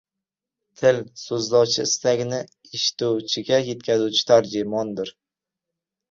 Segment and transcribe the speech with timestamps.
[0.79, 2.39] Til— so‘zlovchi istagini
[2.77, 5.13] eshituvchiga yetkazuvchi tarjimondir.